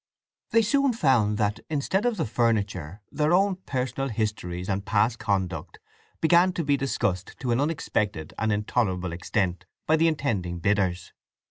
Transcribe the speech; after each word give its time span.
They 0.49 0.63
soon 0.63 0.93
found 0.93 1.37
that, 1.37 1.59
instead 1.69 2.07
of 2.07 2.17
the 2.17 2.25
furniture, 2.25 3.03
their 3.11 3.33
own 3.35 3.57
personal 3.67 4.09
histories 4.09 4.67
and 4.67 4.83
past 4.83 5.19
conduct 5.19 5.77
began 6.21 6.53
to 6.53 6.63
be 6.63 6.75
discussed 6.75 7.35
to 7.41 7.51
an 7.51 7.61
unexpected 7.61 8.33
and 8.39 8.51
intolerable 8.51 9.13
extent 9.13 9.67
by 9.85 9.97
the 9.97 10.07
intending 10.07 10.57
bidders. 10.57 11.13